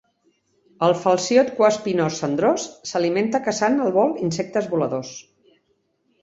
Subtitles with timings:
[0.85, 5.13] El falciot cuaespinós cendrós s'alimenta caçant al vol insectes voladors.